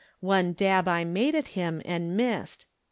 One 0.19 0.53
dab 0.53 0.87
I 0.87 1.03
made 1.03 1.35
at 1.35 1.49
him 1.49 1.79
and 1.85 2.17
missed. 2.17 2.65